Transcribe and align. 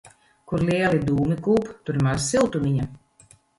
Kur 0.51 0.63
lieli 0.69 1.01
dūmi 1.09 1.37
kūp, 1.49 1.69
tur 1.89 2.01
maz 2.09 2.25
siltumiņa. 2.33 2.91